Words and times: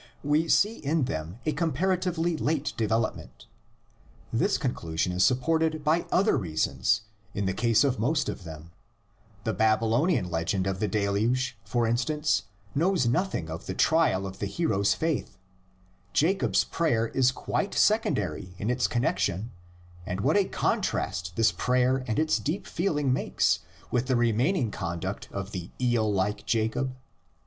We 0.23 0.47
see 0.47 0.77
in 0.79 1.03
them 1.03 1.37
a 1.45 1.51
comparatively 1.51 2.35
late 2.35 2.73
development. 2.75 3.45
This 4.33 4.57
conclusion 4.57 5.11
is 5.11 5.23
supported 5.23 5.83
by 5.83 6.07
other 6.11 6.35
reasons 6.37 7.01
in 7.35 7.45
the 7.45 7.53
case 7.53 7.83
of 7.83 7.99
most 7.99 8.27
of 8.27 8.43
them: 8.43 8.71
the 9.43 9.53
Babylonian 9.53 10.27
legend 10.27 10.65
of 10.65 10.79
the 10.79 10.87
Deluge, 10.87 11.55
for 11.63 11.85
instance, 11.85 12.45
knows 12.73 13.05
nothing 13.05 13.47
of 13.47 13.67
the 13.67 13.75
trial 13.75 14.25
of 14.25 14.39
the 14.39 14.47
hero's 14.47 14.95
faith; 14.95 15.37
Jacob's 16.13 16.63
prayer 16.63 17.09
is 17.09 17.31
quite 17.31 17.75
secondary 17.75 18.55
in 18.57 18.71
its 18.71 18.87
con 18.87 19.03
nexion, 19.03 19.49
and 20.07 20.21
what 20.21 20.35
a 20.35 20.45
contrast 20.45 21.35
this 21.35 21.51
prayer 21.51 22.03
and 22.07 22.17
its 22.17 22.39
deep 22.39 22.65
feeling 22.65 23.13
makes 23.13 23.59
with 23.91 24.07
the 24.07 24.15
remaining 24.15 24.71
conduct 24.71 25.29
of 25.31 25.51
the 25.51 25.69
eel 25.79 26.11
like 26.11 26.43
Jacob! 26.47 26.95